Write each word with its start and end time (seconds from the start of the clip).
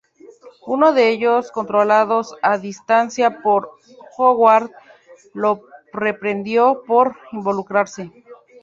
Uno 0.65 0.93
de 0.93 1.09
ellos, 1.09 1.51
controlados 1.51 2.33
a 2.41 2.57
distancia 2.57 3.43
por 3.43 3.69
Howard, 4.17 4.71
lo 5.35 5.61
reprendió 5.93 6.81
por 6.87 7.15
involucrarse. 7.33 8.11